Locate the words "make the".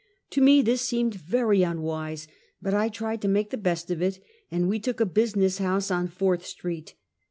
3.27-3.55